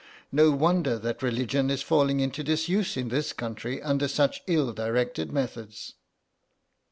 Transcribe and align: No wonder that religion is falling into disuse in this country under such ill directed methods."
No 0.31 0.49
wonder 0.49 0.97
that 0.97 1.21
religion 1.21 1.69
is 1.69 1.83
falling 1.83 2.21
into 2.21 2.43
disuse 2.43 2.97
in 2.97 3.09
this 3.09 3.33
country 3.33 3.79
under 3.83 4.07
such 4.07 4.41
ill 4.47 4.73
directed 4.73 5.31
methods." 5.31 5.93